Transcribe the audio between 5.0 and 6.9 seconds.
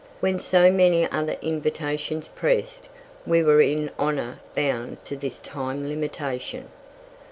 to this time limitation.